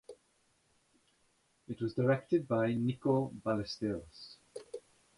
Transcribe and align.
It 1.67 1.79
was 1.79 1.93
directed 1.93 2.47
by 2.47 2.73
Nico 2.73 3.31
Ballesteros. 3.45 4.37